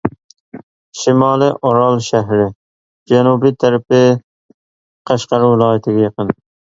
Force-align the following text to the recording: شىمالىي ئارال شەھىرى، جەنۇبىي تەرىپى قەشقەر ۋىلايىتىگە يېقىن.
شىمالىي 0.99 1.51
ئارال 1.69 1.99
شەھىرى، 2.05 2.47
جەنۇبىي 3.11 3.53
تەرىپى 3.65 3.99
قەشقەر 5.11 5.47
ۋىلايىتىگە 5.49 6.03
يېقىن. 6.07 6.33